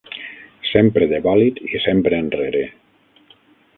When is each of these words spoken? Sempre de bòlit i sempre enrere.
Sempre 0.69 1.05
de 1.11 1.19
bòlit 1.27 1.61
i 1.79 1.83
sempre 1.85 2.23
enrere. 2.25 2.67